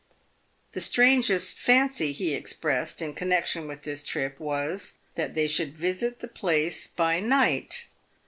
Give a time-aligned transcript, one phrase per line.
[0.71, 6.21] The strangest fancy he expressed in connexion with this trip was, that they should visit
[6.21, 7.85] the place by night.